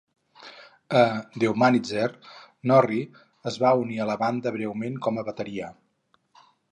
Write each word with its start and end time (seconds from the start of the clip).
A 0.99 1.01
"Dehumanizer" 1.41 2.07
Norri 2.71 3.01
es 3.51 3.59
va 3.65 3.73
unir 3.83 3.99
a 4.01 4.07
la 4.11 4.15
banda 4.23 4.55
breument 4.57 4.97
com 5.09 5.21
a 5.21 5.25
bateria. 5.29 5.69